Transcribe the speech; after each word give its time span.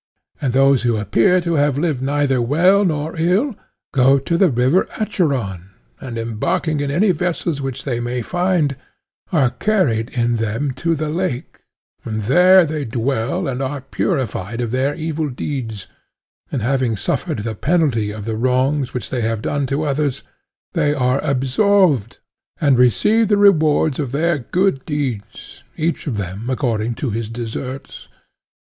And 0.41 0.51
those 0.51 0.81
who 0.81 0.97
appear 0.97 1.39
to 1.41 1.53
have 1.61 1.77
lived 1.77 2.01
neither 2.01 2.41
well 2.41 2.83
nor 2.83 3.15
ill, 3.19 3.55
go 3.91 4.17
to 4.17 4.35
the 4.35 4.49
river 4.49 4.87
Acheron, 4.99 5.69
and 5.99 6.17
embarking 6.17 6.79
in 6.79 6.89
any 6.89 7.11
vessels 7.11 7.61
which 7.61 7.83
they 7.83 7.99
may 7.99 8.23
find, 8.23 8.77
are 9.31 9.51
carried 9.51 10.09
in 10.09 10.37
them 10.37 10.71
to 10.71 10.95
the 10.95 11.09
lake, 11.09 11.59
and 12.03 12.23
there 12.23 12.65
they 12.65 12.83
dwell 12.83 13.47
and 13.47 13.61
are 13.61 13.81
purified 13.81 14.59
of 14.59 14.71
their 14.71 14.95
evil 14.95 15.29
deeds, 15.29 15.85
and 16.51 16.63
having 16.63 16.97
suffered 16.97 17.37
the 17.43 17.53
penalty 17.53 18.09
of 18.09 18.25
the 18.25 18.35
wrongs 18.37 18.95
which 18.95 19.11
they 19.11 19.21
have 19.21 19.43
done 19.43 19.67
to 19.67 19.83
others, 19.83 20.23
they 20.73 20.95
are 20.95 21.23
absolved, 21.23 22.17
and 22.59 22.79
receive 22.79 23.27
the 23.27 23.37
rewards 23.37 23.99
of 23.99 24.11
their 24.13 24.39
good 24.39 24.83
deeds, 24.83 25.63
each 25.77 26.07
of 26.07 26.17
them 26.17 26.49
according 26.49 26.95
to 26.95 27.11
his 27.11 27.29
deserts. 27.29 28.07